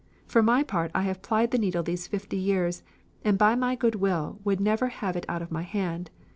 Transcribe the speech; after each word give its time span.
For 0.25 0.41
my 0.41 0.63
part 0.63 0.89
I 0.95 1.03
have 1.03 1.21
plied 1.21 1.51
the 1.51 1.59
needle 1.59 1.83
these 1.83 2.07
fifty 2.07 2.35
years, 2.35 2.81
and 3.23 3.37
by 3.37 3.53
my 3.53 3.75
good 3.75 3.93
will 3.93 4.39
would 4.43 4.59
never 4.59 4.87
have 4.87 5.15
it 5.15 5.27
out 5.29 5.43
of 5.43 5.51
my 5.51 5.61
hand. 5.61 6.09